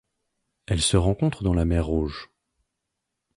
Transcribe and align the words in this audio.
Elle 0.65 0.81
se 0.81 0.97
rencontre 0.97 1.43
dans 1.43 1.53
la 1.53 1.63
mer 1.63 1.85
Rouge. 1.85 2.27